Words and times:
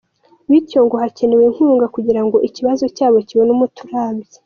Bityo 0.49 0.79
ngo 0.85 0.95
hakenewe 1.01 1.43
inkunga 1.49 1.85
kugirango 1.95 2.37
ikibazo 2.47 2.85
cyabo 2.95 3.17
kibone 3.27 3.51
umuti 3.55 3.79
urambye. 3.85 4.37